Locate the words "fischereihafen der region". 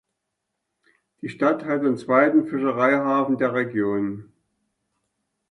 2.47-4.31